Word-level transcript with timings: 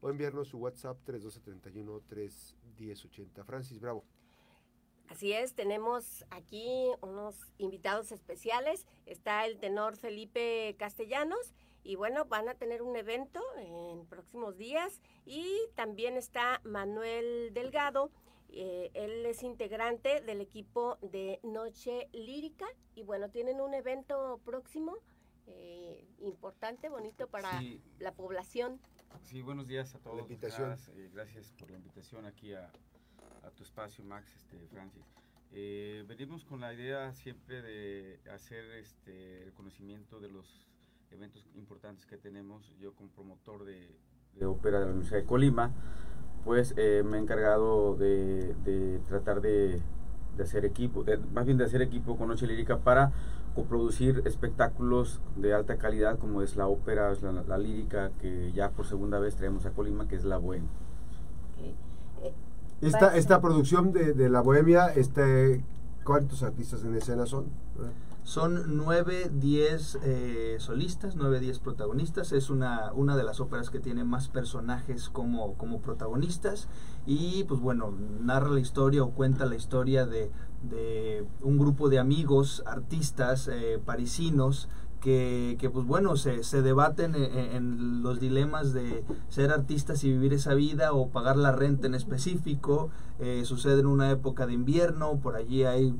O 0.00 0.10
enviarnos 0.10 0.48
su 0.48 0.58
WhatsApp 0.58 0.98
3231 1.04 2.00
31080. 2.08 3.44
Francis, 3.44 3.80
bravo. 3.80 4.04
Así 5.08 5.32
es, 5.32 5.54
tenemos 5.54 6.24
aquí 6.30 6.90
unos 7.00 7.34
invitados 7.56 8.12
especiales. 8.12 8.86
Está 9.06 9.46
el 9.46 9.58
tenor 9.58 9.96
Felipe 9.96 10.76
Castellanos 10.78 11.54
y 11.82 11.96
bueno, 11.96 12.26
van 12.26 12.48
a 12.48 12.54
tener 12.54 12.82
un 12.82 12.94
evento 12.96 13.40
en 13.56 14.04
próximos 14.06 14.58
días 14.58 15.00
y 15.24 15.56
también 15.74 16.16
está 16.18 16.60
Manuel 16.62 17.54
Delgado. 17.54 18.10
Eh, 18.50 18.90
él 18.92 19.24
es 19.24 19.42
integrante 19.42 20.20
del 20.20 20.42
equipo 20.42 20.98
de 21.00 21.40
Noche 21.42 22.08
Lírica 22.12 22.66
y 22.94 23.02
bueno, 23.02 23.30
tienen 23.30 23.60
un 23.60 23.72
evento 23.72 24.40
próximo 24.44 24.98
eh, 25.46 26.06
importante, 26.20 26.90
bonito 26.90 27.28
para 27.28 27.62
la 27.98 28.12
población. 28.12 28.80
Sí, 29.22 29.42
buenos 29.42 29.66
días 29.68 29.94
a 29.94 29.98
todos. 29.98 30.26
Gracias, 30.28 30.88
eh, 30.88 31.10
gracias 31.12 31.52
por 31.58 31.70
la 31.70 31.76
invitación 31.76 32.24
aquí 32.26 32.54
a, 32.54 32.70
a 33.42 33.50
tu 33.50 33.62
espacio, 33.62 34.04
Max, 34.04 34.26
este, 34.36 34.66
Francis. 34.68 35.04
Eh, 35.52 36.04
venimos 36.08 36.44
con 36.44 36.60
la 36.60 36.72
idea 36.72 37.12
siempre 37.12 37.62
de 37.62 38.20
hacer 38.30 38.64
este, 38.72 39.42
el 39.42 39.52
conocimiento 39.52 40.20
de 40.20 40.28
los 40.28 40.66
eventos 41.10 41.46
importantes 41.54 42.06
que 42.06 42.16
tenemos. 42.16 42.74
Yo 42.78 42.94
como 42.94 43.10
promotor 43.10 43.64
de, 43.64 43.96
de 44.34 44.46
ópera 44.46 44.78
de 44.80 44.86
la 44.86 44.90
Universidad 44.92 45.20
de 45.20 45.26
Colima, 45.26 45.72
pues 46.44 46.74
eh, 46.76 47.02
me 47.04 47.18
he 47.18 47.20
encargado 47.20 47.96
de, 47.96 48.54
de 48.64 48.98
tratar 49.00 49.40
de, 49.40 49.82
de, 50.36 50.42
hacer 50.42 50.64
equipo, 50.64 51.04
más 51.32 51.46
bien 51.46 51.58
de 51.58 51.64
hacer 51.64 51.82
equipo 51.82 52.16
con 52.16 52.28
Noche 52.28 52.46
Lírica 52.46 52.78
para 52.78 53.12
coproducir 53.54 54.22
espectáculos 54.24 55.20
de 55.36 55.52
alta 55.52 55.76
calidad 55.78 56.18
como 56.18 56.42
es 56.42 56.56
la 56.56 56.66
ópera, 56.66 57.12
la, 57.46 57.58
lírica 57.58 58.10
que 58.20 58.52
ya 58.52 58.70
por 58.70 58.86
segunda 58.86 59.18
vez 59.18 59.34
traemos 59.34 59.66
a 59.66 59.70
Colima, 59.70 60.06
que 60.06 60.16
es 60.16 60.24
La 60.24 60.38
Buena. 60.38 60.66
Esta, 62.80 63.16
esta 63.16 63.40
producción 63.40 63.92
de, 63.92 64.12
de 64.12 64.28
La 64.28 64.40
Bohemia, 64.40 64.86
este, 64.94 65.64
¿cuántos 66.04 66.44
artistas 66.44 66.84
en 66.84 66.94
escena 66.94 67.26
son? 67.26 67.46
Son 68.28 68.76
nueve, 68.76 69.30
diez 69.32 69.98
eh, 70.02 70.56
solistas, 70.58 71.16
nueve, 71.16 71.40
diez 71.40 71.60
protagonistas. 71.60 72.32
Es 72.32 72.50
una, 72.50 72.92
una 72.92 73.16
de 73.16 73.24
las 73.24 73.40
óperas 73.40 73.70
que 73.70 73.80
tiene 73.80 74.04
más 74.04 74.28
personajes 74.28 75.08
como, 75.08 75.54
como 75.54 75.80
protagonistas. 75.80 76.68
Y 77.06 77.44
pues 77.44 77.58
bueno, 77.58 77.94
narra 78.20 78.50
la 78.50 78.60
historia 78.60 79.02
o 79.02 79.12
cuenta 79.12 79.46
la 79.46 79.56
historia 79.56 80.04
de, 80.04 80.30
de 80.60 81.26
un 81.40 81.56
grupo 81.56 81.88
de 81.88 81.98
amigos, 81.98 82.62
artistas 82.66 83.48
eh, 83.48 83.80
parisinos 83.82 84.68
que, 85.00 85.56
que, 85.58 85.70
pues 85.70 85.86
bueno, 85.86 86.16
se, 86.16 86.42
se 86.44 86.60
debaten 86.60 87.14
en, 87.14 88.02
los 88.02 88.20
dilemas 88.20 88.74
de 88.74 89.04
ser 89.30 89.52
artistas 89.52 90.04
y 90.04 90.12
vivir 90.12 90.34
esa 90.34 90.52
vida 90.52 90.92
o 90.92 91.08
pagar 91.08 91.38
la 91.38 91.52
renta 91.52 91.86
en 91.86 91.94
específico. 91.94 92.90
Eh, 93.20 93.46
sucede 93.46 93.80
en 93.80 93.86
una 93.86 94.10
época 94.10 94.46
de 94.46 94.52
invierno, 94.52 95.18
por 95.18 95.34
allí 95.34 95.64
hay 95.64 95.94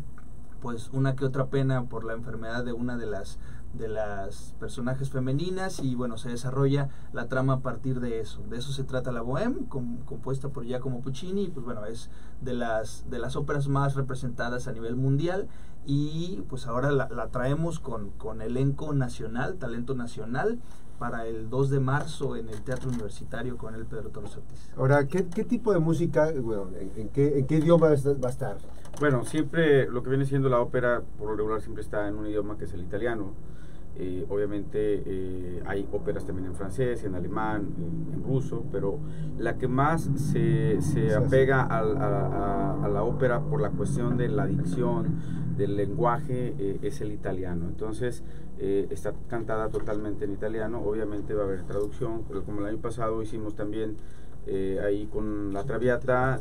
pues 0.61 0.91
una 0.92 1.14
que 1.17 1.25
otra 1.25 1.47
pena 1.47 1.84
por 1.84 2.05
la 2.05 2.14
enfermedad 2.14 2.64
de 2.64 2.73
una 2.73 2.97
de 2.97 3.06
las 3.06 3.39
de 3.75 3.87
las 3.87 4.55
personajes 4.59 5.11
femeninas 5.11 5.81
y 5.81 5.95
bueno 5.95 6.17
se 6.17 6.31
desarrolla 6.31 6.89
la 7.12 7.28
trama 7.28 7.55
a 7.55 7.61
partir 7.61 8.00
de 8.00 8.20
eso. 8.20 8.42
De 8.48 8.56
eso 8.56 8.73
se 8.73 8.84
trata 8.84 9.12
la 9.12 9.23
Bohème 9.23 9.69
compuesta 9.69 10.48
por 10.48 10.65
Giacomo 10.65 11.00
Puccini 11.00 11.45
y 11.45 11.48
pues 11.48 11.65
bueno 11.65 11.84
es 11.84 12.11
de 12.41 12.55
las 12.55 13.05
de 13.11 13.19
las 13.19 13.37
óperas 13.37 13.69
más 13.69 13.95
representadas 13.95 14.69
a 14.69 14.73
nivel 14.73 14.97
mundial 14.97 15.48
y 15.87 16.42
pues 16.48 16.67
ahora 16.67 16.91
la, 16.91 17.09
traemos 17.28 17.78
con, 17.78 18.11
con 18.11 18.43
elenco 18.43 18.93
nacional 18.95 19.56
talento 19.56 19.95
nacional 19.95 20.59
para 20.98 21.27
el 21.27 21.48
2 21.48 21.70
de 21.70 21.80
marzo 21.80 22.36
en 22.36 22.48
el 22.48 22.62
Teatro 22.62 22.91
Universitario 22.91 23.56
con 23.56 23.74
el 23.74 23.86
Pedro 23.86 24.10
Torres 24.10 24.36
Ortiz. 24.36 24.70
Ahora, 24.77 25.06
¿qué, 25.06 25.27
qué 25.27 25.44
tipo 25.44 25.72
de 25.72 25.78
música, 25.78 26.32
bueno, 26.41 26.70
en, 26.96 27.08
qué, 27.10 27.38
en 27.38 27.46
qué 27.46 27.56
idioma 27.56 27.88
va 27.88 28.28
a 28.28 28.30
estar? 28.30 28.56
Bueno, 29.00 29.24
siempre 29.24 29.88
lo 29.88 30.02
que 30.02 30.10
viene 30.10 30.24
siendo 30.24 30.48
la 30.48 30.60
ópera, 30.60 31.02
por 31.19 31.30
lo 31.30 31.36
regular, 31.36 31.60
siempre 31.60 31.82
está 31.82 32.08
en 32.08 32.16
un 32.16 32.26
idioma 32.26 32.58
que 32.58 32.64
es 32.64 32.72
el 32.72 32.81
italiano. 32.81 33.32
Eh, 34.00 34.25
obviamente 34.28 35.03
eh, 35.04 35.60
hay 35.66 35.88
óperas 35.91 36.25
también 36.25 36.47
en 36.47 36.54
francés, 36.54 37.03
en 37.03 37.16
alemán, 37.16 37.75
en, 37.78 38.22
ruso, 38.22 38.64
pero 38.70 38.98
la 39.38 39.56
que 39.56 39.66
más 39.66 40.09
se, 40.14 40.81
se 40.82 41.14
apega 41.14 41.62
a, 41.62 42.84
a, 42.84 42.88
la 42.88 43.03
ópera 43.03 43.41
por 43.41 43.60
la 43.60 43.70
cuestión 43.70 44.16
de 44.16 44.28
la 44.28 44.47
dicción, 44.47 45.19
del 45.56 45.76
lenguaje, 45.76 46.54
eh, 46.58 46.78
es 46.82 47.00
el 47.00 47.10
italiano. 47.10 47.66
Entonces, 47.69 48.22
está 48.58 49.14
cantada 49.28 49.69
totalmente 49.69 50.25
en 50.25 50.32
italiano, 50.32 50.82
obviamente 50.84 51.32
va 51.32 51.42
a 51.42 51.47
haber 51.47 51.62
traducción, 51.62 52.25
como 52.25 52.60
el 52.60 52.66
año 52.66 52.78
pasado 52.78 53.22
hicimos 53.22 53.54
también 53.54 53.97
ahí 54.84 55.06
con 55.06 55.53
la 55.53 55.64
Traviata, 55.64 56.41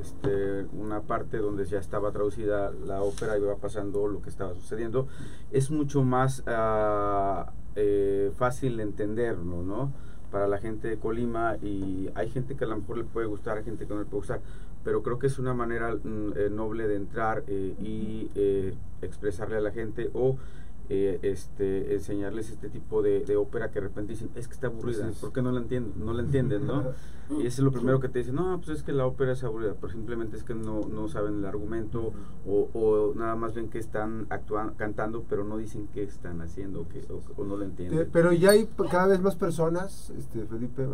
este, 0.00 0.66
una 0.72 1.00
parte 1.00 1.38
donde 1.38 1.64
ya 1.64 1.78
estaba 1.78 2.12
traducida 2.12 2.72
la 2.86 3.02
ópera 3.02 3.38
y 3.38 3.42
iba 3.42 3.56
pasando 3.56 4.06
lo 4.08 4.22
que 4.22 4.30
estaba 4.30 4.54
sucediendo, 4.54 5.08
es 5.50 5.70
mucho 5.70 6.02
más 6.02 6.42
ah, 6.46 7.52
eh, 7.76 8.32
fácil 8.36 8.76
de 8.76 8.82
entenderlo, 8.84 9.62
¿no? 9.62 9.92
Para 10.30 10.46
la 10.46 10.58
gente 10.58 10.88
de 10.88 10.98
Colima 10.98 11.56
y 11.62 12.10
hay 12.14 12.28
gente 12.30 12.54
que 12.54 12.64
a 12.64 12.68
lo 12.68 12.76
mejor 12.76 12.98
le 12.98 13.04
puede 13.04 13.26
gustar, 13.26 13.58
hay 13.58 13.64
gente 13.64 13.86
que 13.86 13.94
no 13.94 14.00
le 14.00 14.06
puede 14.06 14.20
gustar, 14.20 14.40
pero 14.84 15.02
creo 15.02 15.18
que 15.18 15.26
es 15.26 15.38
una 15.38 15.54
manera 15.54 15.94
mm, 15.94 16.54
noble 16.54 16.86
de 16.86 16.96
entrar 16.96 17.44
y 17.48 18.30
expresarle 19.00 19.56
a 19.56 19.60
la 19.60 19.70
gente 19.70 20.10
o 20.12 20.36
eh, 20.90 21.18
este, 21.22 21.94
enseñarles 21.94 22.50
este 22.50 22.70
tipo 22.70 23.02
de, 23.02 23.36
ópera 23.36 23.68
que 23.68 23.74
de 23.74 23.88
repente 23.88 24.12
dicen, 24.12 24.30
es 24.34 24.48
que 24.48 24.54
está 24.54 24.68
aburrida, 24.68 25.10
¿por 25.20 25.32
qué 25.32 25.42
no 25.42 25.52
la 25.52 25.60
entienden? 25.60 25.92
No 26.04 26.14
la 26.14 26.22
entienden, 26.22 26.66
¿no? 26.66 26.92
y 27.30 27.46
eso 27.46 27.46
es 27.46 27.58
lo 27.60 27.70
primero 27.70 28.00
que 28.00 28.08
te 28.08 28.20
dicen, 28.20 28.36
no, 28.36 28.58
pues 28.58 28.78
es 28.78 28.82
que 28.82 28.92
la 28.92 29.06
ópera 29.06 29.32
es 29.32 29.44
aburrida, 29.44 29.74
pero 29.78 29.92
simplemente 29.92 30.36
es 30.36 30.44
que 30.44 30.54
no, 30.54 30.88
no 30.88 31.08
saben 31.08 31.38
el 31.38 31.44
argumento 31.44 32.12
o, 32.46 33.12
nada 33.14 33.36
más 33.36 33.54
ven 33.54 33.68
que 33.68 33.78
están 33.78 34.26
actuando, 34.30 34.74
cantando, 34.76 35.24
pero 35.28 35.44
no 35.44 35.58
dicen 35.58 35.88
qué 35.92 36.02
están 36.02 36.40
haciendo 36.40 36.88
que, 36.88 37.04
o, 37.12 37.44
no 37.44 37.56
lo 37.56 37.64
entienden. 37.64 38.00
Eh, 38.00 38.08
pero 38.10 38.32
ya 38.32 38.50
hay 38.50 38.66
cada 38.90 39.08
vez 39.08 39.20
más 39.20 39.36
personas, 39.36 40.10
este, 40.16 40.46
Felipe, 40.46 40.86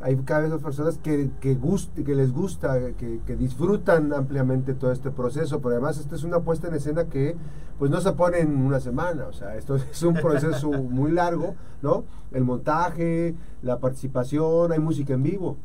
hay 0.00 0.16
cada 0.16 0.42
vez 0.42 0.50
más 0.50 0.62
personas 0.62 0.98
que, 0.98 1.30
que, 1.40 1.58
que 2.04 2.14
les 2.14 2.32
gusta, 2.32 2.92
que, 2.92 3.20
que, 3.26 3.36
disfrutan 3.36 4.12
ampliamente 4.12 4.74
todo 4.74 4.92
este 4.92 5.10
proceso, 5.10 5.60
pero 5.60 5.72
además 5.72 5.98
esta 5.98 6.14
es 6.14 6.22
una 6.22 6.40
puesta 6.40 6.68
en 6.68 6.74
escena 6.74 7.06
que 7.06 7.36
pues 7.78 7.90
no 7.90 8.00
se 8.00 8.12
pone 8.12 8.40
en 8.40 8.56
una 8.56 8.80
semana, 8.80 9.26
o 9.26 9.32
sea, 9.32 9.56
esto 9.56 9.76
es 9.90 10.02
un 10.02 10.14
proceso 10.14 10.70
muy 10.70 11.12
largo, 11.12 11.54
¿no? 11.82 12.04
El 12.32 12.44
montaje, 12.44 13.34
la 13.62 13.78
participación, 13.78 14.72
hay 14.72 14.78
música 14.78 15.14
en 15.14 15.22
vivo. 15.22 15.56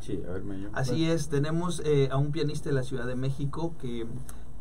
Sí, 0.00 0.22
a 0.28 0.32
ver, 0.32 0.42
Así 0.72 1.10
es, 1.10 1.28
tenemos 1.28 1.82
eh, 1.84 2.08
a 2.10 2.18
un 2.18 2.30
pianista 2.30 2.68
de 2.68 2.74
la 2.74 2.82
Ciudad 2.82 3.06
de 3.06 3.16
México 3.16 3.74
que, 3.80 4.06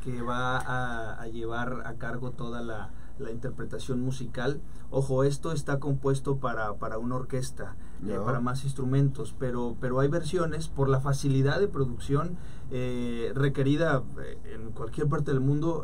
que 0.03 0.21
va 0.21 0.57
a, 0.57 1.21
a 1.21 1.27
llevar 1.27 1.83
a 1.85 1.93
cargo 1.95 2.31
toda 2.31 2.61
la, 2.61 2.91
la 3.19 3.31
interpretación 3.31 4.01
musical. 4.01 4.61
Ojo, 4.89 5.23
esto 5.23 5.51
está 5.51 5.79
compuesto 5.79 6.37
para, 6.37 6.75
para 6.75 6.97
una 6.97 7.15
orquesta, 7.15 7.75
eh, 8.05 8.19
para 8.23 8.39
más 8.39 8.63
instrumentos, 8.63 9.33
pero, 9.39 9.75
pero 9.81 9.99
hay 9.99 10.07
versiones 10.07 10.67
por 10.67 10.87
la 10.87 10.99
facilidad 10.99 11.59
de 11.59 11.67
producción 11.67 12.37
eh, 12.69 13.31
requerida 13.33 14.03
eh, 14.21 14.37
en 14.53 14.71
cualquier 14.71 15.07
parte 15.07 15.31
del 15.31 15.39
mundo. 15.39 15.83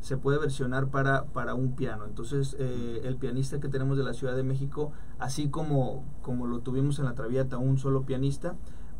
se 0.00 0.16
puede 0.16 0.38
versionar 0.38 0.88
para, 0.88 1.24
para 1.24 1.54
un 1.54 1.76
piano. 1.76 2.06
Entonces, 2.06 2.56
el 2.58 3.16
pianista 3.16 3.60
que 3.60 3.68
tenemos 3.68 3.98
de 3.98 4.04
la 4.04 4.14
Ciudad 4.14 4.34
de 4.34 4.42
México, 4.42 4.92
así 5.18 5.48
como, 5.48 6.04
como 6.22 6.46
lo 6.46 6.60
tuvimos 6.60 6.98
en 6.98 7.04
la 7.04 7.14
Traviata, 7.14 7.58
un 7.58 7.76
solo 7.76 8.02
pianista, 8.04 8.54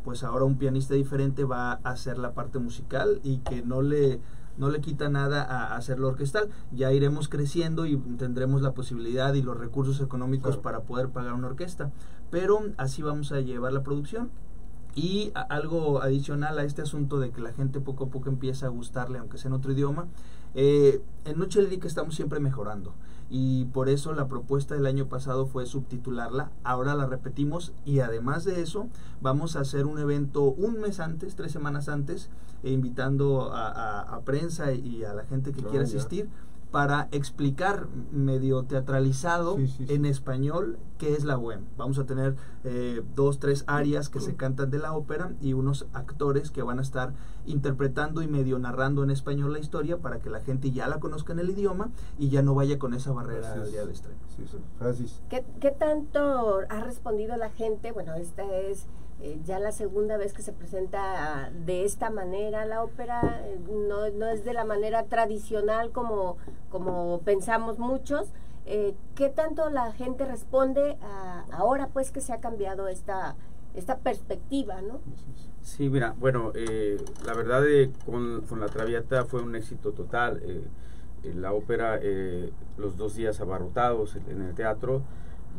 pues 0.05 0.25
ahora 0.25 0.45
un 0.45 0.57
pianista 0.57 0.95
diferente 0.95 1.45
va 1.45 1.73
a 1.73 1.91
hacer 1.91 2.19
la 2.19 2.33
parte 2.33 2.59
musical 2.59 3.21
y 3.23 3.39
que 3.39 3.63
no 3.63 3.81
le 3.81 4.21
no 4.61 4.69
le 4.69 4.81
quita 4.81 5.09
nada 5.09 5.43
a, 5.43 5.75
hacerlo 5.75 6.09
orquestal. 6.09 6.51
Ya 6.71 6.93
iremos 6.93 7.29
creciendo 7.29 7.87
y 7.87 7.97
tendremos 7.97 8.61
la 8.63 8.75
posibilidad 8.75 9.33
y 9.35 9.43
los 9.43 9.59
recursos 9.59 10.01
económicos 10.01 10.59
para 10.59 10.83
poder 10.83 11.09
pagar 11.09 11.33
una 11.33 11.49
orquesta. 11.49 11.91
Pero 12.31 12.61
así 12.77 13.03
vamos 13.03 13.33
a 13.33 13.41
llevar 13.41 13.73
la 13.73 13.83
producción. 13.83 14.31
Y 14.95 15.33
algo 15.35 16.03
adicional 16.03 16.59
a 16.59 16.65
este 16.65 16.83
asunto 16.83 17.21
de 17.21 17.31
que 17.31 17.41
la 17.41 17.53
gente 17.53 17.81
poco 17.81 18.05
a 18.05 18.09
poco 18.09 18.29
empieza 18.29 18.67
a 18.67 18.71
gustarle, 18.71 19.19
aunque 19.19 19.39
sea 19.39 19.49
en 19.49 19.55
otro 19.55 19.73
idioma, 19.73 20.09
eh, 20.55 21.03
en 21.25 21.39
Noche 21.39 21.63
Lírica 21.63 21.87
estamos 21.87 22.15
siempre 22.15 22.41
mejorando 22.41 22.95
y 23.31 23.67
por 23.67 23.89
eso 23.89 24.13
la 24.13 24.27
propuesta 24.27 24.75
del 24.75 24.87
año 24.87 25.07
pasado 25.07 25.47
fue 25.47 25.65
subtitularla. 25.65 26.51
Ahora 26.65 26.97
la 26.97 27.07
repetimos 27.07 27.73
y 27.85 28.01
además 28.01 28.45
de 28.45 28.61
eso 28.61 28.89
vamos 29.21 29.55
a 29.55 29.61
hacer 29.61 29.87
un 29.87 30.01
evento 30.01 30.43
un 30.43 30.81
mes 30.81 30.99
antes, 30.99 31.37
tres 31.37 31.53
semanas 31.53 31.89
antes, 31.89 32.29
e 32.65 32.73
invitando 32.73 33.51
a, 33.55 34.21
prensa 34.25 34.73
y 34.73 35.05
a 35.05 35.15
la 35.15 35.25
gente 35.25 35.53
que 35.53 35.63
quiera 35.63 35.85
asistir 35.85 36.29
para 36.71 37.09
explicar 37.11 37.89
medio 38.13 38.65
teatralizado 38.65 39.59
en 39.89 40.05
español 40.05 40.79
qué 40.99 41.15
es 41.15 41.25
la 41.25 41.37
bohème. 41.37 41.65
Vamos 41.77 41.99
a 41.99 42.07
tener 42.07 42.37
eh, 42.65 43.03
dos, 43.15 43.41
tres 43.41 43.65
áreas 43.67 44.09
que 44.09 44.21
se 44.21 44.37
cantan 44.37 44.71
de 44.71 44.79
la 44.79 44.93
ópera 44.93 45.33
y 45.41 45.55
unos 45.55 45.87
actores 45.93 46.51
que 46.51 46.63
van 46.63 46.79
a 46.79 46.83
estar 46.83 47.13
interpretando 47.47 48.23
y 48.23 48.29
medio 48.29 48.59
narrando 48.59 49.03
en 49.03 49.11
español 49.11 49.53
la 49.53 49.59
historia 49.59 49.99
para 49.99 50.21
que 50.21 50.31
la 50.31 50.41
gente 50.41 50.71
ya 50.71 50.87
la 50.87 51.01
conozca 51.01 51.33
en 51.33 51.41
el 51.41 51.51
idioma 51.51 51.91
y 52.19 52.29
ya 52.29 52.43
no 52.43 52.55
vaya 52.55 52.79
con 52.79 52.95
esa 52.95 53.13
barrera 53.13 53.53
al 53.53 53.71
día 53.71 53.85
de 53.85 53.93
estreno. 53.93 54.19
Francis. 54.79 55.21
¿Qué, 55.29 55.45
¿Qué 55.61 55.71
tanto 55.71 56.61
ha 56.69 56.81
respondido 56.83 57.37
la 57.37 57.51
gente? 57.51 57.93
Bueno, 57.93 58.15
esta 58.15 58.45
es 58.57 58.87
eh, 59.23 59.39
ya 59.45 59.59
la 59.59 59.71
segunda 59.71 60.17
vez 60.17 60.33
que 60.33 60.41
se 60.41 60.53
presenta 60.53 61.51
de 61.67 61.85
esta 61.85 62.09
manera 62.09 62.65
la 62.65 62.83
ópera, 62.83 63.43
eh, 63.45 63.61
no, 63.69 64.09
no, 64.11 64.27
es 64.29 64.45
de 64.47 64.55
la 64.55 64.65
manera 64.65 65.05
tradicional 65.05 65.91
como, 65.91 66.39
como 66.71 67.21
pensamos 67.21 67.79
muchos. 67.79 68.29
Eh, 68.65 68.95
¿Qué 69.17 69.29
tanto 69.29 69.69
la 69.69 69.93
gente 69.93 70.25
responde 70.25 70.97
a, 71.03 71.45
ahora 71.53 71.89
pues 71.89 72.11
que 72.13 72.23
se 72.23 72.33
ha 72.33 72.41
cambiado 72.41 72.89
esta, 72.89 73.37
esta 73.75 73.99
perspectiva, 73.99 74.81
¿no? 74.81 75.01
Sí, 75.61 75.91
mira, 75.91 76.15
bueno, 76.19 76.53
la 77.27 77.35
verdad 77.35 77.63
con, 78.07 78.41
con, 78.43 78.61
la 78.61 78.69
Traviata 78.69 79.27
fue 79.27 79.43
un 79.43 79.55
éxito 79.55 79.93
total. 79.93 80.43
la 81.23 81.53
ópera, 81.53 82.01
los 82.79 82.97
dos 82.97 83.17
días 83.17 83.39
abarrotados 83.43 84.17
en 84.17 84.41
el 84.41 84.55
teatro, 84.55 85.03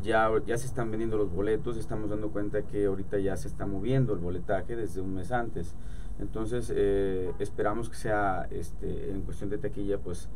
ya, 0.02 0.30
ya 0.46 0.58
se 0.58 0.66
están 0.66 0.90
vendiendo 0.90 1.16
los 1.16 1.30
boletos, 1.30 1.76
estamos 1.76 2.10
dando 2.10 2.30
cuenta 2.30 2.62
que 2.62 2.86
ahorita 2.86 3.18
ya 3.18 3.36
se 3.36 3.48
está 3.48 3.66
moviendo 3.66 4.12
el 4.14 4.18
boletaje 4.18 4.76
desde 4.76 5.00
un 5.00 5.14
mes 5.14 5.32
antes. 5.32 5.74
Entonces 6.18 6.72
eh, 6.74 7.32
esperamos 7.38 7.88
que 7.88 7.96
sea 7.96 8.46
este, 8.50 9.10
en 9.10 9.22
cuestión 9.22 9.50
de 9.50 9.58
taquilla 9.58 9.98
pues 9.98 10.28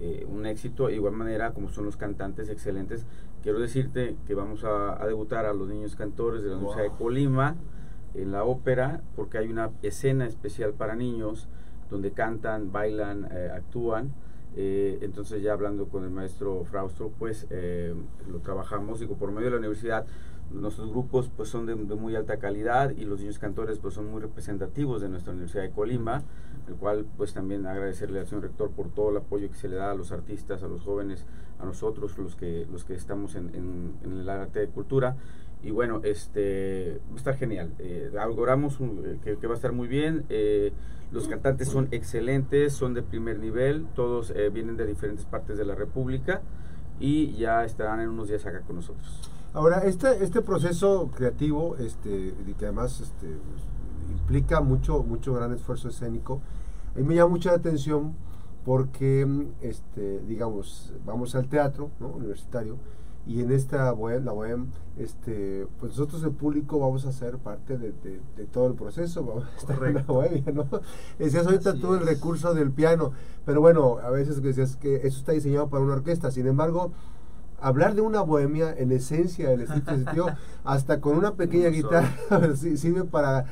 eh, 0.00 0.26
un 0.28 0.46
éxito. 0.46 0.88
De 0.88 0.94
igual 0.94 1.14
manera 1.14 1.52
como 1.52 1.68
son 1.68 1.84
los 1.84 1.96
cantantes 1.96 2.48
excelentes, 2.48 3.06
quiero 3.42 3.58
decirte 3.58 4.16
que 4.26 4.34
vamos 4.34 4.64
a, 4.64 5.04
debutar 5.06 5.46
a 5.46 5.52
los 5.52 5.68
niños 5.68 5.96
cantores 5.96 6.42
de 6.42 6.50
la 6.50 6.56
Universidad 6.56 6.84
de 6.84 6.98
Colima 6.98 7.56
en 8.14 8.32
la 8.32 8.44
ópera 8.44 9.02
porque 9.16 9.38
hay 9.38 9.48
una 9.48 9.70
escena 9.82 10.26
especial 10.26 10.72
para 10.72 10.94
niños 10.94 11.48
donde 11.90 12.12
cantan, 12.12 12.72
bailan, 12.72 13.28
eh, 13.30 13.50
actúan 13.54 14.12
eh, 14.56 14.98
entonces 15.02 15.42
ya 15.42 15.52
hablando 15.52 15.88
con 15.88 16.04
el 16.04 16.10
maestro 16.10 16.64
Frausto, 16.64 17.12
pues 17.18 17.46
eh, 17.50 17.94
lo 18.30 18.38
trabajamos, 18.38 19.00
digo, 19.00 19.16
por 19.16 19.30
medio 19.30 19.46
de 19.46 19.50
la 19.52 19.58
universidad, 19.58 20.06
nuestros 20.50 20.90
grupos 20.90 21.30
pues 21.36 21.48
son 21.48 21.66
de, 21.66 21.74
muy 21.74 22.14
alta 22.14 22.38
calidad 22.38 22.90
y 22.90 23.04
los 23.04 23.20
niños 23.20 23.38
cantores 23.38 23.78
pues 23.78 23.94
son 23.94 24.10
muy 24.10 24.20
representativos 24.20 25.00
de 25.02 25.08
nuestra 25.08 25.32
Universidad 25.32 25.62
de 25.62 25.70
Colima, 25.70 26.22
el 26.68 26.74
cual 26.74 27.06
pues 27.16 27.34
también 27.34 27.66
agradecerle 27.66 28.20
al 28.20 28.26
señor 28.26 28.44
rector 28.44 28.70
por 28.70 28.88
todo 28.90 29.10
el 29.10 29.16
apoyo 29.16 29.50
que 29.50 29.56
se 29.56 29.68
le 29.68 29.76
da 29.76 29.90
a 29.90 29.94
los 29.94 30.12
artistas, 30.12 30.62
a 30.62 30.68
los 30.68 30.82
jóvenes, 30.82 31.24
a 31.58 31.64
nosotros 31.64 32.16
los 32.18 32.36
que, 32.36 32.66
los 32.70 32.84
que 32.84 32.94
estamos 32.94 33.34
en, 33.34 33.50
en, 33.54 34.12
el 34.12 34.28
arte 34.28 34.60
de 34.60 34.68
cultura. 34.68 35.16
Y 35.64 35.70
bueno, 35.70 36.00
este, 36.04 37.00
va 37.08 37.14
a 37.14 37.16
estar 37.16 37.36
genial. 37.36 37.72
Eh, 37.78 38.12
auguramos 38.20 38.78
que, 39.22 39.38
que, 39.38 39.46
va 39.46 39.54
a 39.54 39.56
estar 39.56 39.72
muy 39.72 39.88
bien. 39.88 40.24
Eh, 40.28 40.72
los 41.10 41.26
cantantes 41.26 41.68
son 41.68 41.88
excelentes, 41.90 42.74
son 42.74 42.92
de 42.92 43.02
primer 43.02 43.38
nivel, 43.38 43.86
todos 43.94 44.32
eh, 44.34 44.50
vienen 44.50 44.76
de 44.76 44.84
diferentes 44.84 45.24
partes 45.24 45.56
de 45.56 45.64
la 45.64 45.74
República 45.74 46.42
y 46.98 47.34
ya 47.36 47.64
estarán 47.64 48.00
en 48.00 48.08
unos 48.08 48.28
días 48.28 48.44
acá 48.46 48.60
con 48.62 48.76
nosotros. 48.76 49.30
Ahora, 49.52 49.84
este, 49.84 50.24
este 50.24 50.42
proceso 50.42 51.10
creativo, 51.14 51.76
este, 51.76 52.34
que 52.58 52.64
además 52.64 53.00
este, 53.00 53.28
implica 54.10 54.60
mucho, 54.60 55.02
mucho 55.04 55.32
gran 55.34 55.52
esfuerzo 55.52 55.88
escénico, 55.88 56.40
a 56.94 56.98
mí 56.98 57.04
me 57.04 57.14
llama 57.14 57.30
mucha 57.30 57.52
atención 57.52 58.16
porque, 58.64 59.46
este, 59.60 60.20
digamos, 60.26 60.92
vamos 61.06 61.34
al 61.36 61.48
teatro 61.48 61.90
universitario 62.00 62.76
y 63.26 63.40
en 63.40 63.52
esta 63.52 63.92
web, 63.92 64.22
la 64.24 64.32
web, 64.32 64.66
este, 64.98 65.66
pues 65.80 65.92
nosotros 65.92 66.22
el 66.24 66.32
público 66.32 66.78
vamos 66.78 67.06
a 67.06 67.12
ser 67.12 67.38
parte 67.38 67.78
de, 67.78 67.92
todo 68.52 68.66
el 68.66 68.74
proceso, 68.74 69.24
vamos 69.24 69.44
a 69.44 69.56
estar 69.56 69.82
en 69.84 69.94
la 69.94 70.02
bohemia, 70.02 70.52
¿no? 70.52 70.66
Decías 71.18 71.46
ahorita 71.46 71.74
tú 71.74 71.94
el 71.94 72.06
recurso 72.06 72.52
del 72.52 72.70
piano, 72.70 73.12
pero 73.46 73.60
bueno, 73.60 73.98
a 73.98 74.10
veces 74.10 74.42
decías 74.42 74.76
que 74.76 74.96
eso 75.06 75.18
está 75.18 75.32
diseñado 75.32 75.68
para 75.68 75.82
una 75.82 75.94
orquesta, 75.94 76.30
sin 76.30 76.46
embargo, 76.46 76.92
hablar 77.60 77.94
de 77.94 78.02
una 78.02 78.20
bohemia 78.20 78.74
en 78.76 78.92
esencia 78.92 79.48
del 79.48 79.66
sentido, 79.66 80.26
hasta 80.64 81.00
con 81.00 81.16
una 81.16 81.32
pequeña 81.34 81.68
guitarra 81.68 82.14
sirve 82.56 83.04
para 83.04 83.46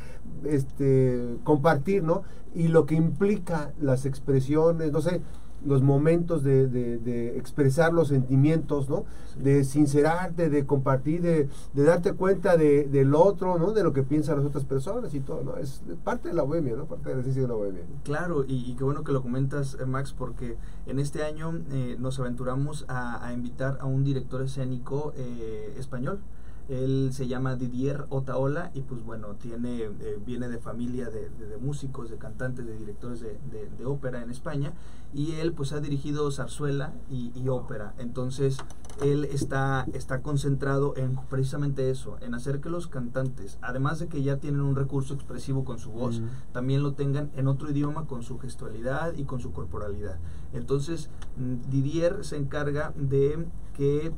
este 0.45 1.39
compartir, 1.45 2.03
¿no? 2.03 2.23
Y 2.55 2.69
lo 2.69 2.85
que 2.85 2.95
implica 2.95 3.73
las 3.81 4.05
expresiones, 4.05 4.93
no 4.93 5.01
sé, 5.01 5.23
los 5.64 5.82
momentos 5.82 6.43
de, 6.43 6.67
de, 6.69 7.38
expresar 7.38 7.93
los 7.93 8.09
sentimientos, 8.09 8.88
¿no? 8.88 9.05
De 9.43 9.64
sincerarte, 9.64 10.50
de 10.50 10.67
compartir, 10.67 11.23
de, 11.23 11.49
de 11.73 11.85
darte 11.85 12.12
cuenta 12.12 12.56
de, 12.56 12.85
del 12.85 13.14
otro, 13.14 13.59
¿no? 13.59 13.73
De 13.73 13.82
lo 13.82 13.93
que 13.93 14.03
piensan 14.03 14.38
las 14.38 14.47
otras 14.47 14.64
personas 14.64 15.14
y 15.14 15.20
todo, 15.20 15.43
¿no? 15.43 15.56
Es 15.56 15.82
parte 16.05 16.29
de 16.29 16.35
la 16.35 16.43
bohemia, 16.43 16.76
¿no? 16.76 16.87
Parte 16.87 17.11
de 17.11 17.17
la 17.17 17.20
esencia 17.20 17.43
de 17.43 17.49
la 17.49 17.55
bohemia. 17.55 17.82
Claro, 18.05 18.44
y, 18.47 18.75
qué 18.75 18.85
bueno 18.85 19.05
que 19.05 19.12
lo 19.12 19.23
comentas, 19.23 19.76
eh, 19.81 19.87
Max, 19.87 20.14
porque 20.17 20.56
en 20.87 20.99
este 20.99 21.23
año 21.23 21.61
eh, 21.70 21.97
nos 21.99 22.19
aventuramos 22.19 22.85
a, 22.88 23.25
a, 23.26 23.32
invitar 23.32 23.79
a 23.81 23.87
un 23.87 24.05
director 24.05 24.43
escénico 24.43 25.12
eh, 25.17 25.75
español. 25.79 26.20
Él 26.69 27.11
se 27.12 27.26
llama 27.26 27.56
Didier 27.56 28.06
Otaola 28.09 28.70
y 28.75 28.82
pues 28.82 29.03
bueno, 29.05 29.35
tiene, 29.35 29.82
eh, 29.82 30.19
viene 30.25 30.49
de 30.49 30.59
familia 30.59 31.11
de, 31.11 31.31
músicos, 31.61 32.11
de 32.11 32.17
cantantes, 32.17 32.67
de 32.67 32.76
directores 32.76 33.20
de, 33.20 33.85
ópera 33.85 34.23
en 34.23 34.31
España 34.31 34.73
y 35.12 35.32
él 35.32 35.53
pues 35.53 35.73
ha 35.73 35.81
dirigido 35.81 36.31
zarzuela 36.31 36.93
y, 37.11 37.49
ópera. 37.49 37.94
Entonces 37.99 38.59
él 39.03 39.25
está, 39.25 39.87
está 39.93 40.23
concentrado 40.23 40.94
en 40.97 41.17
precisamente 41.29 41.91
eso, 41.91 42.17
en 42.20 42.35
hacer 42.35 42.61
que 42.61 42.70
los 42.70 42.87
cantantes, 42.87 43.59
además 43.61 43.99
de 43.99 44.09
que 44.09 44.23
ya 44.23 44.37
tienen 44.37 44.61
un 44.61 44.76
recurso 44.76 45.14
expresivo 45.14 45.64
con 45.64 45.79
su 45.79 45.91
voz, 45.91 46.23
también 46.53 46.82
lo 46.82 46.93
tengan 46.93 47.31
en 47.37 47.49
otro 47.49 47.70
idioma 47.70 48.06
con 48.06 48.23
su 48.23 48.38
gestualidad 48.38 49.14
y 49.14 49.25
con 49.25 49.41
su 49.41 49.53
corporalidad. 49.53 50.19
Entonces 50.53 51.11
mm, 51.37 51.70
Didier 51.70 52.25
se 52.25 52.37
encarga 52.37 52.93
de 52.97 53.47
que 53.75 54.12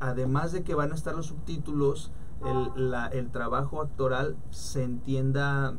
además 0.00 0.52
de 0.52 0.62
que 0.62 0.74
van 0.74 0.92
a 0.92 0.94
estar 0.94 1.14
los 1.14 1.26
subtítulos, 1.26 2.10
el, 2.44 2.94
el 3.12 3.30
trabajo 3.30 3.80
actoral 3.80 4.36
se 4.50 4.82
entienda 4.82 5.74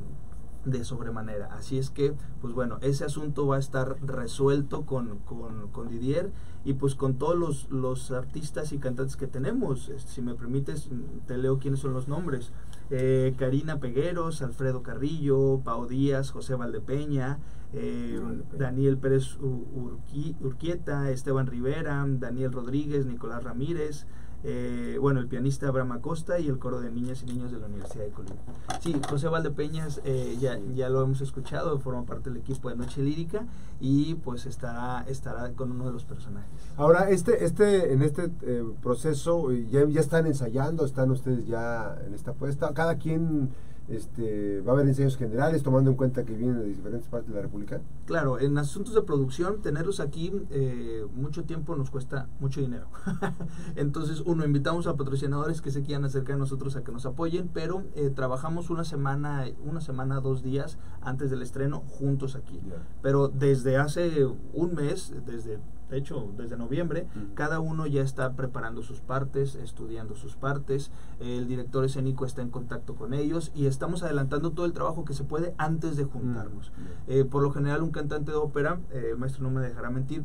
de 0.66 0.84
sobremanera. 0.84 1.50
Así 1.54 1.78
es 1.78 1.90
que, 1.90 2.14
pues 2.42 2.54
bueno, 2.54 2.78
ese 2.82 3.06
asunto 3.06 3.48
va 3.48 3.58
a 3.58 3.60
estar 3.60 3.98
resuelto 4.06 4.86
con, 4.86 5.20
con, 5.20 5.90
Didier 5.90 6.32
y 6.64 6.74
pues 6.74 6.96
con 6.96 7.16
todos 7.16 7.36
los, 7.38 7.70
los, 7.70 8.12
artistas 8.12 8.74
y 8.74 8.80
cantantes 8.80 9.16
que 9.16 9.28
tenemos. 9.28 9.92
Si 10.06 10.22
me 10.22 10.34
permites, 10.34 10.90
te 11.28 11.38
leo 11.38 11.60
quiénes 11.60 11.80
son 11.80 11.94
los 11.94 12.08
nombres. 12.08 12.52
Eh, 12.90 13.36
Karina 13.38 13.80
Pegueros, 13.80 14.42
Alfredo 14.42 14.84
Carrillo, 14.84 15.62
Pau 15.64 15.88
Díaz, 15.88 16.32
José 16.32 16.56
Valdepeña, 16.56 17.40
eh, 17.74 18.20
Daniel 18.58 18.98
Pérez 18.98 19.38
Urquieta, 19.40 21.12
Esteban 21.12 21.48
Rivera, 21.48 22.06
Daniel 22.08 22.52
Rodríguez, 22.52 23.06
Nicolás 23.06 23.44
Ramírez, 23.44 24.06
eh, 24.44 24.98
bueno, 25.00 25.20
el 25.20 25.28
pianista 25.28 25.68
Abraham 25.68 25.94
Acosta 25.94 26.40
y 26.40 26.48
el 26.48 26.60
coro 26.60 26.80
de 26.80 26.92
niñas 26.92 27.24
y 27.24 27.26
niños 27.26 27.52
de 27.52 27.60
la 27.60 27.68
Universidad 27.68 28.04
de 28.04 28.12
Colima. 28.12 28.36
Sí, 28.82 28.96
José 29.10 29.28
Valdepeñas, 29.28 30.02
eh, 30.04 30.38
ya, 30.40 30.60
ya 30.76 30.90
lo 30.90 31.04
hemos 31.04 31.22
escuchado, 31.22 31.80
forma 31.80 32.04
parte 32.04 32.30
del 32.30 32.40
equipo 32.40 32.70
de 32.70 32.76
Noche 32.76 33.02
Lírica 33.02 33.46
y 33.80 34.16
pues 34.16 34.46
estará, 34.46 35.04
estará 35.08 35.52
con 35.54 35.72
uno 35.72 35.88
de 35.88 35.94
los 35.94 36.04
personajes. 36.04 36.50
Ahora, 36.78 37.10
este, 37.10 37.44
este, 37.44 37.94
en 37.94 38.02
este 38.02 38.32
eh, 38.44 38.64
proceso, 38.82 39.52
ya, 39.52 39.88
ya 39.88 40.02
están 40.02 40.28
ensayando, 40.28 40.86
están 40.86 41.12
ustedes 41.12 41.48
ya 41.48 41.98
en 42.06 42.14
esta 42.14 42.34
puesta, 42.34 42.74
cada 42.74 42.98
quien 42.98 43.50
este, 43.88 44.62
va 44.62 44.72
a 44.72 44.76
haber 44.76 44.88
ensayos 44.88 45.18
generales 45.18 45.62
tomando 45.64 45.92
en 45.92 45.98
cuenta 45.98 46.24
que 46.26 46.34
vienen 46.34 46.60
de 46.60 46.66
diferentes 46.66 47.08
partes 47.08 47.30
de 47.30 47.36
la 47.36 47.42
República? 47.42 47.82
Claro, 48.06 48.40
en 48.40 48.58
asuntos 48.58 48.94
de 48.96 49.02
producción, 49.02 49.62
tenerlos 49.62 50.00
aquí 50.00 50.32
eh, 50.50 51.06
mucho 51.16 51.44
tiempo 51.44 51.76
nos 51.76 51.92
cuesta 51.92 52.28
mucho 52.40 52.62
dinero. 52.62 52.88
Entonces, 53.76 54.22
uno, 54.26 54.46
invitamos 54.46 54.88
a 54.88 54.96
patrocinadores 54.96 55.62
que 55.62 55.72
se 55.72 55.84
quieran 55.84 56.06
acercar 56.06 56.36
a 56.36 56.40
nosotros 56.40 56.76
a 56.76 56.84
que 56.84 56.92
nos 56.92 57.06
apoyen, 57.06 57.50
pero 57.54 57.84
eh, 57.96 58.12
trabajamos 58.14 58.70
una 58.70 58.84
semana, 58.84 59.46
una 59.64 59.82
semana, 59.82 60.20
dos 60.20 60.42
días 60.42 60.78
antes 61.02 61.30
del 61.30 61.42
estreno 61.42 61.82
juntos 61.82 62.36
aquí. 62.36 62.60
Pero 63.02 63.28
desde 63.28 63.78
hace 63.78 64.26
un 64.54 64.74
mes, 64.74 65.14
desde 65.26 65.60
de 65.90 65.98
hecho 65.98 66.32
desde 66.38 66.58
noviembre, 66.58 67.08
cada 67.34 67.60
uno 67.60 67.88
ya 67.88 68.02
está 68.02 68.34
preparando 68.34 68.82
sus 68.82 69.02
partes, 69.02 69.56
estudiando 69.56 70.16
sus 70.16 70.36
partes, 70.36 70.92
el 71.20 71.48
director 71.48 71.86
escénico 71.86 72.26
está 72.26 72.42
en 72.42 72.50
contacto 72.50 72.96
con 72.96 73.14
ellos 73.14 73.52
y 73.54 73.66
estamos 73.68 74.04
adelantando 74.04 74.52
todo 74.52 74.66
el 74.66 74.74
trabajo 74.74 75.06
que 75.06 75.14
se 75.14 75.24
puede 75.24 75.54
antes 75.58 75.96
de 75.96 76.06
juntarnos. 76.06 76.72
Eh, 77.08 77.26
por 77.26 77.44
lo 77.44 77.52
general 77.52 77.84
un 77.84 77.92
cantante 77.92 78.32
de 78.32 78.38
ópera, 78.38 78.80
eh, 78.92 79.10
el 79.12 79.18
maestro 79.18 79.44
no 79.44 79.52
me 79.52 79.62
dejará 79.62 79.90
mentir, 79.90 80.24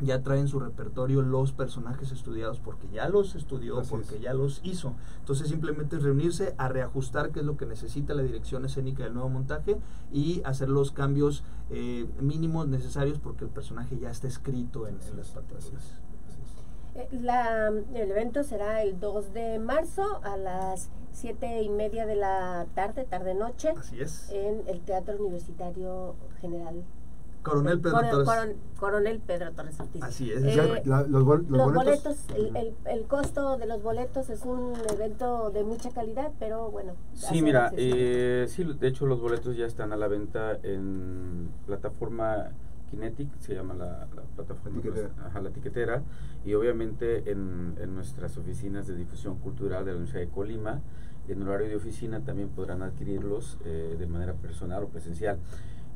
ya 0.00 0.22
traen 0.22 0.48
su 0.48 0.60
repertorio 0.60 1.22
los 1.22 1.52
personajes 1.52 2.12
estudiados 2.12 2.60
porque 2.60 2.88
ya 2.88 3.08
los 3.08 3.34
estudió, 3.34 3.82
porque 3.88 4.20
ya 4.20 4.34
los 4.34 4.60
hizo. 4.62 4.94
Entonces 5.20 5.48
simplemente 5.48 5.96
es 5.96 6.02
reunirse 6.02 6.54
a 6.58 6.68
reajustar 6.68 7.30
qué 7.30 7.40
es 7.40 7.46
lo 7.46 7.56
que 7.56 7.66
necesita 7.66 8.14
la 8.14 8.22
dirección 8.22 8.64
escénica 8.64 9.04
del 9.04 9.14
nuevo 9.14 9.28
montaje 9.28 9.78
y 10.12 10.42
hacer 10.44 10.68
los 10.68 10.92
cambios 10.92 11.44
eh, 11.70 12.06
mínimos 12.20 12.68
necesarios 12.68 13.18
porque 13.18 13.44
el 13.44 13.50
personaje 13.50 13.98
ya 13.98 14.10
está 14.10 14.28
escrito 14.28 14.86
en, 14.86 14.98
las 15.16 15.30
pantallas. 15.30 15.72
Eh, 16.94 17.08
la, 17.12 17.68
el 17.68 18.10
evento 18.10 18.42
será 18.42 18.82
el 18.82 19.00
2 19.00 19.32
de 19.32 19.58
marzo 19.58 20.20
a 20.22 20.36
las 20.36 20.90
7 21.12 21.62
y 21.62 21.68
media 21.70 22.06
de 22.06 22.16
la 22.16 22.66
tarde, 22.74 23.04
tarde-noche. 23.04 23.70
Así 23.76 24.00
es. 24.00 24.30
En 24.30 24.66
el 24.66 24.80
Teatro 24.80 25.16
Universitario 25.16 26.14
General 26.40 26.84
Coronel 27.46 27.80
Pedro 27.80 28.24
Torres. 28.24 28.56
Coronel 28.76 29.20
Pedro 29.20 29.52
Torres 29.52 29.78
Ortiz. 29.78 30.02
Así 30.02 30.32
es. 30.32 30.42
Eh, 30.42 30.82
los, 30.84 31.24
boletos, 31.24 32.16
el, 32.34 32.74
el, 32.84 33.04
costo 33.04 33.56
de 33.56 33.66
los 33.66 33.82
boletos 33.82 34.30
es 34.30 34.42
un 34.42 34.72
evento 34.92 35.50
de 35.50 35.62
mucha 35.62 35.90
calidad, 35.90 36.32
pero 36.40 36.72
bueno. 36.72 36.94
Sí, 37.14 37.42
mira, 37.42 37.70
eh, 37.76 38.46
sí, 38.48 38.64
de 38.64 38.88
hecho 38.88 39.06
los 39.06 39.20
boletos 39.20 39.56
ya 39.56 39.66
están 39.66 39.92
a 39.92 39.96
la 39.96 40.08
venta 40.08 40.58
en 40.64 41.48
plataforma 41.66 42.50
Kinetic, 42.90 43.28
se 43.38 43.54
llama 43.54 43.74
la, 43.74 44.08
plataforma, 44.34 44.82
la 45.32 45.40
la 45.40 45.50
tiquetera, 45.50 46.02
y 46.44 46.54
obviamente 46.54 47.30
en, 47.30 47.76
en 47.80 47.94
nuestras 47.94 48.36
oficinas 48.38 48.88
de 48.88 48.96
difusión 48.96 49.38
cultural 49.38 49.84
de 49.84 49.92
la 49.92 49.98
Universidad 49.98 50.24
de 50.24 50.30
Colima, 50.30 50.80
en 51.28 51.42
horario 51.42 51.68
de 51.68 51.76
oficina 51.76 52.20
también 52.20 52.48
podrán 52.48 52.82
adquirirlos 52.82 53.58
eh, 53.64 53.96
de 53.98 54.06
manera 54.06 54.34
personal 54.34 54.84
o 54.84 54.88
presencial. 54.88 55.38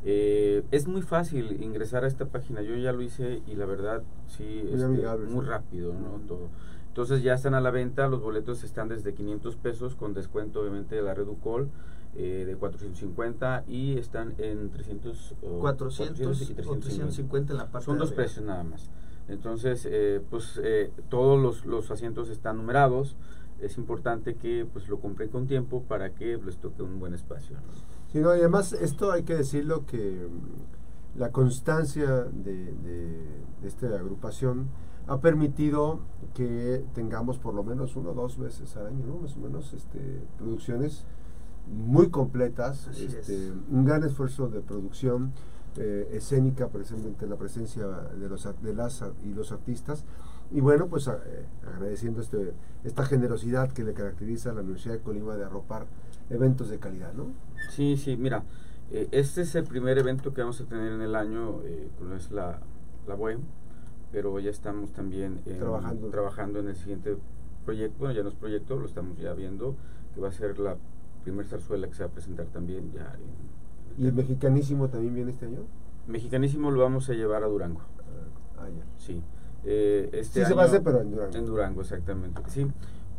Eh, 0.05 0.63
es 0.71 0.89
muy 0.89 1.03
fácil 1.03 1.63
ingresar 1.63 2.05
a 2.05 2.07
esta 2.07 2.27
página. 2.27 2.63
Yo 2.63 2.75
ya 2.77 2.93
lo 2.93 3.03
hice 3.03 3.43
y 3.47 3.55
la 3.55 3.67
verdad 3.67 4.03
sí 4.27 4.65
es 4.73 4.83
muy, 4.85 5.01
este, 5.01 5.41
rápido, 5.43 5.93
¿no? 5.93 6.21
Todo. 6.27 6.49
Entonces 6.89 7.23
ya 7.23 7.35
están 7.35 7.55
a 7.55 7.61
la 7.61 7.71
venta, 7.71 8.09
los 8.09 8.21
boletos 8.21 8.65
están 8.65 8.89
desde 8.89 9.15
500 9.15 9.57
pesos 9.57 9.95
con 9.95 10.13
descuento 10.13 10.61
obviamente 10.61 10.97
de 10.97 11.03
la 11.03 11.15
Reducol 11.15 11.69
eh, 12.17 12.45
de 12.45 12.57
450 12.57 13.65
y 13.69 13.97
están 13.97 14.35
en 14.39 14.71
300 14.71 15.35
400, 15.61 16.51
y 16.51 16.55
350 16.55 17.53
en 17.53 17.59
la 17.59 17.67
parte 17.71 17.85
Son 17.85 17.99
dos 17.99 18.11
precios 18.13 18.45
nada 18.45 18.65
más. 18.65 18.91
Entonces, 19.29 19.87
eh, 19.89 20.21
pues 20.29 20.61
eh, 20.63 20.91
todos 21.09 21.41
los, 21.41 21.65
los 21.65 21.93
asientos 21.93 22.29
están 22.31 22.57
numerados. 22.57 23.15
Es 23.61 23.79
importante 23.79 24.35
que 24.35 24.67
pues 24.73 24.89
lo 24.89 24.99
compren 24.99 25.29
con 25.29 25.47
tiempo 25.47 25.85
para 25.85 26.11
que 26.11 26.37
les 26.45 26.57
toque 26.57 26.83
un 26.83 26.99
buen 26.99 27.15
espacio. 27.15 27.57
Sí, 28.13 28.19
y 28.19 28.23
además 28.23 28.73
esto 28.73 29.13
hay 29.13 29.23
que 29.23 29.37
decirlo 29.37 29.87
que 29.87 30.27
mm, 30.29 31.19
la 31.19 31.31
constancia 31.31 32.25
de, 32.25 32.75
esta 33.63 33.87
agrupación 33.87 34.69
ha 35.07 35.21
permitido 35.21 36.01
que 36.35 36.85
tengamos 36.95 37.39
por 37.39 37.55
lo 37.55 37.63
menos 37.63 37.97
uno 37.97 38.11
o 38.11 38.15
dos 38.15 38.39
veces 38.39 38.77
al 38.77 38.89
año, 38.89 39.19
más 39.21 39.37
o 39.37 39.41
menos, 39.41 39.73
este, 39.75 39.99
producciones 40.39 41.05
muy 41.67 42.11
completas, 42.11 42.89
este, 42.89 43.53
un 43.71 43.85
gran 43.85 44.03
esfuerzo 44.03 44.49
de 44.49 44.61
producción 44.61 45.33
eh, 45.77 46.09
escénica, 46.13 46.69
precisamente 46.69 47.27
la 47.27 47.37
presencia 47.37 47.87
de, 47.87 48.29
los, 48.29 48.49
de 48.63 48.75
las 48.75 49.05
y 49.25 49.35
los 49.35 49.53
artistas, 49.53 50.05
y 50.51 50.61
bueno, 50.61 50.89
pues 50.89 51.07
eh, 51.07 51.13
agradeciendo 51.67 52.21
este, 52.21 52.55
esta 52.83 53.05
generosidad 53.05 53.71
que 53.71 53.85
le 53.85 53.95
caracteriza 53.95 54.51
a 54.51 54.55
la 54.55 54.63
Universidad 54.63 54.95
de 54.95 55.01
Colima 55.01 55.37
de 55.37 55.45
arropar 55.45 55.87
eventos 56.31 56.69
de 56.71 56.79
calidad, 56.79 57.13
¿no? 57.13 57.27
Sí, 57.71 57.97
sí, 57.97 58.17
mira, 58.17 58.45
eh, 58.91 59.09
este 59.11 59.43
es 59.43 59.55
el 59.55 59.65
primer 59.65 59.99
evento 59.99 60.33
que 60.33 60.41
vamos 60.41 60.61
a 60.61 60.65
tener 60.65 60.93
en 60.93 61.03
el 61.03 61.15
año, 61.15 61.61
eh, 61.65 61.89
es 62.17 62.31
la, 62.31 62.61
la 63.07 63.17
pero 64.13 64.39
ya 64.41 64.51
estamos 64.51 64.93
también 64.93 65.41
trabajando. 65.59 66.09
trabajando 66.09 66.59
en 66.59 66.69
el 66.69 66.77
siguiente 66.77 67.17
proyecto, 67.65 67.99
bueno, 67.99 68.15
ya 68.15 68.23
no 68.23 68.31
es 68.31 68.35
proyecto, 68.35 68.77
lo 68.77 68.87
estamos 68.87 69.19
ya 69.19 69.33
viendo, 69.35 69.77
que 70.15 70.21
va 70.21 70.29
a 70.29 70.33
ser 70.33 70.59
la 70.59 70.77
primer 71.23 71.47
zarzuela 71.47 71.87
que 71.87 71.95
se 71.95 72.03
va 72.03 72.09
a 72.09 72.13
presentar 72.13 72.47
también 72.47 72.91
ya. 72.93 73.17
¿Y 73.99 74.07
el 74.07 74.13
mexicanísimo 74.13 74.89
también 74.89 75.15
viene 75.15 75.31
este 75.31 75.47
año? 75.47 75.61
Mexicanísimo 76.07 76.71
lo 76.71 76.81
vamos 76.81 77.09
a 77.11 77.13
llevar 77.13 77.45
a 77.45 77.47
Durango. 77.47 77.83
Ah, 78.59 78.69
ya. 78.69 78.85
Sí. 78.99 79.23
Eh, 79.65 80.09
este 80.13 80.41
sí 80.41 80.47
se 80.47 80.55
va 80.55 80.63
a 80.63 80.67
hacer, 80.67 80.83
pero 80.83 81.01
en 81.01 81.11
Durango. 81.11 81.37
En 81.37 81.47
Durango, 81.47 81.81
exactamente. 81.83 82.43
Sí. 82.49 82.67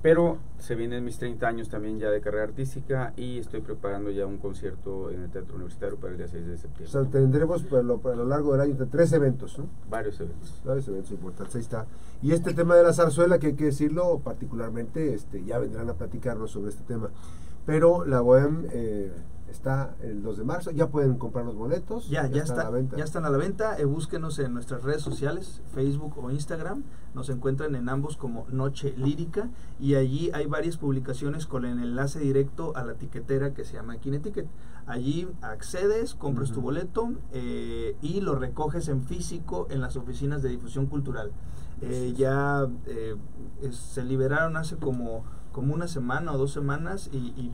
Pero 0.01 0.39
se 0.57 0.73
vienen 0.73 1.05
mis 1.05 1.19
30 1.19 1.47
años 1.47 1.69
también 1.69 1.99
ya 1.99 2.09
de 2.09 2.21
carrera 2.21 2.45
artística 2.45 3.13
y 3.15 3.37
estoy 3.37 3.61
preparando 3.61 4.09
ya 4.09 4.25
un 4.25 4.37
concierto 4.37 5.11
en 5.11 5.23
el 5.23 5.29
Teatro 5.29 5.55
Universitario 5.55 5.97
para 5.97 6.13
el 6.13 6.17
día 6.17 6.27
6 6.27 6.47
de 6.47 6.57
septiembre. 6.57 6.85
O 6.85 7.03
sea, 7.03 7.11
tendremos 7.11 7.63
a 7.71 7.81
lo, 7.83 8.01
lo 8.03 8.25
largo 8.25 8.53
del 8.53 8.61
año 8.61 8.75
tres 8.89 9.13
eventos, 9.13 9.59
¿no? 9.59 9.67
Varios 9.89 10.19
eventos. 10.19 10.59
Varios 10.65 10.87
eventos 10.87 11.11
importantes, 11.11 11.55
ahí 11.55 11.61
está. 11.61 11.85
Y 12.23 12.31
este 12.31 12.53
tema 12.53 12.75
de 12.75 12.83
la 12.83 12.93
zarzuela, 12.93 13.37
que 13.37 13.47
hay 13.47 13.53
que 13.53 13.65
decirlo 13.65 14.19
particularmente, 14.23 15.13
este, 15.13 15.43
ya 15.43 15.59
vendrán 15.59 15.89
a 15.89 15.93
platicarnos 15.93 16.49
sobre 16.49 16.71
este 16.71 16.83
tema. 16.83 17.09
Pero 17.65 18.05
la 18.05 18.21
Bohem... 18.21 18.65
Eh, 18.71 19.11
está 19.51 19.95
el 20.01 20.23
2 20.23 20.37
de 20.37 20.43
marzo, 20.43 20.71
ya 20.71 20.87
pueden 20.87 21.17
comprar 21.17 21.45
los 21.45 21.55
boletos. 21.55 22.09
Ya, 22.09 22.27
ya, 22.27 22.41
está, 22.41 22.61
a 22.61 22.63
la 22.65 22.69
venta. 22.69 22.97
ya 22.97 23.03
están 23.03 23.25
a 23.25 23.29
la 23.29 23.37
venta. 23.37 23.77
Eh, 23.77 23.85
búsquenos 23.85 24.39
en 24.39 24.53
nuestras 24.53 24.83
redes 24.83 25.01
sociales, 25.01 25.61
Facebook 25.73 26.17
o 26.17 26.31
Instagram. 26.31 26.83
Nos 27.13 27.29
encuentran 27.29 27.75
en 27.75 27.89
ambos 27.89 28.17
como 28.17 28.47
Noche 28.49 28.93
Lírica 28.97 29.49
y 29.79 29.95
allí 29.95 30.31
hay 30.33 30.45
varias 30.45 30.77
publicaciones 30.77 31.45
con 31.45 31.65
el 31.65 31.79
enlace 31.79 32.19
directo 32.19 32.75
a 32.75 32.83
la 32.83 32.93
tiquetera 32.95 33.53
que 33.53 33.65
se 33.65 33.73
llama 33.73 33.97
Kineticket. 33.97 34.47
Allí 34.87 35.27
accedes, 35.41 36.15
compras 36.15 36.51
tu 36.51 36.61
boleto 36.61 37.13
eh, 37.33 37.95
y 38.01 38.21
lo 38.21 38.35
recoges 38.35 38.87
en 38.87 39.03
físico 39.03 39.67
en 39.69 39.81
las 39.81 39.95
oficinas 39.97 40.41
de 40.41 40.49
difusión 40.49 40.87
cultural. 40.87 41.31
Eh, 41.81 42.13
ya 42.15 42.67
se 43.71 44.03
liberaron 44.03 44.55
hace 44.55 44.77
como, 44.77 45.23
como 45.51 45.73
una 45.73 45.87
semana 45.87 46.31
o 46.31 46.37
dos 46.37 46.51
semanas 46.51 47.09
y, 47.11 47.17
y 47.17 47.51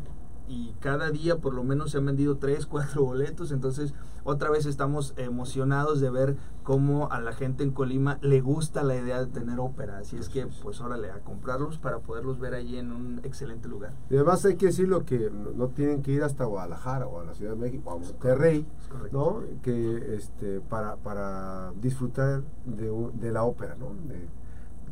y 0.47 0.73
cada 0.79 1.11
día 1.11 1.37
por 1.37 1.53
lo 1.53 1.63
menos 1.63 1.91
se 1.91 1.97
han 1.97 2.05
vendido 2.05 2.37
tres, 2.37 2.65
cuatro 2.65 3.03
boletos, 3.03 3.51
entonces 3.51 3.93
otra 4.23 4.49
vez 4.49 4.65
estamos 4.65 5.13
emocionados 5.17 5.99
de 5.99 6.09
ver 6.09 6.35
cómo 6.63 7.11
a 7.11 7.21
la 7.21 7.31
gente 7.31 7.63
en 7.63 7.71
Colima 7.71 8.17
le 8.21 8.41
gusta 8.41 8.83
la 8.83 8.95
idea 8.95 9.19
de 9.19 9.27
tener 9.27 9.59
ópera, 9.59 9.99
así 9.99 10.17
es 10.17 10.29
que 10.29 10.47
pues 10.61 10.81
órale 10.81 11.11
a 11.11 11.19
comprarlos 11.19 11.77
para 11.77 11.99
poderlos 11.99 12.39
ver 12.39 12.53
allí 12.53 12.77
en 12.77 12.91
un 12.91 13.19
excelente 13.23 13.67
lugar. 13.67 13.93
Y 14.09 14.15
además 14.15 14.43
hay 14.45 14.55
que 14.55 14.67
decirlo 14.67 15.05
que 15.05 15.29
no, 15.29 15.67
tienen 15.69 16.01
que 16.01 16.11
ir 16.11 16.23
hasta 16.23 16.45
Guadalajara 16.45 17.07
o 17.07 17.21
a 17.21 17.23
la 17.25 17.35
Ciudad 17.35 17.53
de 17.53 17.57
México 17.57 17.89
o 17.89 17.93
a 17.93 17.97
Monterrey, 17.99 18.65
¿no? 19.11 19.41
Que 19.61 20.15
este 20.15 20.59
para, 20.61 20.95
para 20.97 21.71
disfrutar 21.81 22.43
de, 22.65 23.11
de 23.13 23.31
la 23.31 23.43
ópera, 23.43 23.75
¿no? 23.75 23.91
De, 24.07 24.27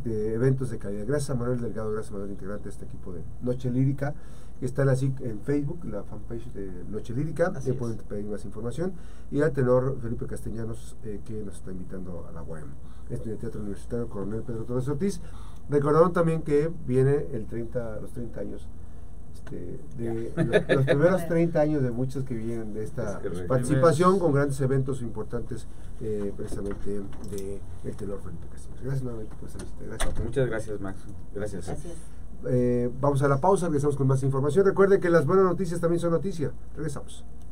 de 0.10 0.34
eventos 0.36 0.70
de 0.70 0.78
calidad. 0.78 1.06
Gracias 1.08 1.32
a 1.32 1.36
Manuel 1.36 1.60
Delgado, 1.60 1.92
gracias 1.92 2.12
a 2.12 2.14
Manuel, 2.14 2.32
integrante 2.32 2.66
de 2.66 2.70
este 2.70 2.86
equipo 2.86 3.12
de 3.12 3.24
Noche 3.42 3.70
Lírica. 3.72 4.14
Están 4.62 4.90
así 4.90 5.14
en 5.20 5.42
Facebook, 5.42 5.84
la 5.86 6.04
fanpage 6.04 6.52
de 6.54 6.72
Noche 6.90 7.14
Lírica, 7.14 7.52
ahí 7.56 7.74
pueden 7.74 7.98
pedir 7.98 8.26
más 8.26 8.46
información. 8.46 8.94
Y 9.32 9.42
al 9.42 9.52
tenor 9.52 9.98
Felipe 10.02 10.26
Castellanos, 10.28 10.96
eh, 11.04 11.20
que 11.26 11.44
nos 11.44 11.56
está 11.56 11.72
invitando 11.72 12.26
a 12.28 12.32
la 12.32 12.42
UAM. 12.42 12.70
Este 13.10 13.32
el 13.32 13.38
Teatro 13.38 13.62
Universitario 13.62 14.10
Coronel 14.10 14.42
Pedro 14.42 14.64
Torres 14.64 14.88
Ortiz. 14.88 15.22
Recordaron 15.70 16.14
también 16.14 16.42
que 16.42 16.72
viene 16.88 17.28
el 17.34 17.46
30, 17.48 18.00
los 18.00 18.12
30 18.12 18.40
años 18.40 18.68
este, 19.34 19.80
de 19.98 20.34
los, 20.76 20.86
primeros 20.86 21.28
30 21.28 21.60
años 21.60 21.84
de 21.84 21.92
muchos 21.92 22.24
que 22.24 22.36
vienen 22.36 22.74
de 22.74 22.84
esta 22.84 23.22
participación 23.48 24.20
con 24.20 24.32
grandes 24.32 24.60
eventos 24.62 25.02
importantes 25.02 25.68
eh, 26.02 26.34
precisamente 26.36 27.02
de 27.32 27.62
el 27.84 27.96
tenor 27.96 28.22
Felipe 28.22 28.48
Castellanos. 28.52 28.84
Gracias 28.84 29.04
nuevamente 29.04 29.36
por 29.36 29.50
esta 29.50 29.64
visita. 29.64 29.84
Gracias. 29.86 30.24
Muchas 30.24 30.48
gracias, 30.48 30.82
Max. 30.82 31.00
Gracias. 31.34 31.66
gracias. 31.66 31.94
Eh, 32.48 32.90
vamos 33.02 33.22
a 33.22 33.28
la 33.28 33.42
pausa, 33.42 33.68
regresamos 33.68 33.96
con 33.96 34.08
más 34.08 34.24
información. 34.24 34.66
Recuerde 34.66 35.00
que 35.00 35.10
las 35.10 35.26
buenas 35.26 35.46
noticias 35.46 35.80
también 35.80 36.00
son 36.00 36.12
noticias. 36.12 36.52
Regresamos. 36.76 37.26